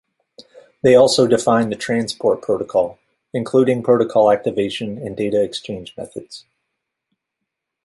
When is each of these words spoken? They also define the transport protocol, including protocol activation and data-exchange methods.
They 0.81 0.95
also 0.95 1.27
define 1.27 1.69
the 1.69 1.75
transport 1.75 2.41
protocol, 2.41 2.97
including 3.35 3.83
protocol 3.83 4.31
activation 4.31 4.97
and 4.97 5.15
data-exchange 5.15 5.93
methods. 5.95 6.43